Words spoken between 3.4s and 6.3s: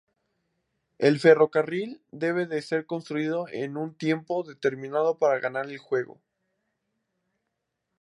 en un tiempo determinado para ganar el juego.